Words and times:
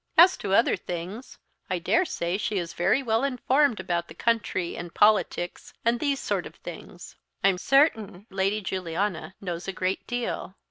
As 0.17 0.35
to 0.37 0.51
other 0.55 0.75
things, 0.75 1.37
I 1.69 1.77
daresay 1.77 2.39
she 2.39 2.57
is 2.57 2.73
very 2.73 3.03
well 3.03 3.23
informed 3.23 3.79
about 3.79 4.07
the 4.07 4.15
country, 4.15 4.75
and 4.75 4.91
politics, 4.91 5.73
and 5.85 5.99
these 5.99 6.19
sort 6.19 6.47
of 6.47 6.55
things 6.55 7.15
I'm 7.43 7.59
certain 7.59 8.25
Lady 8.31 8.61
Juliana 8.61 9.35
knows 9.41 9.67
a 9.67 9.71
great 9.73 10.07
deal." 10.07 10.55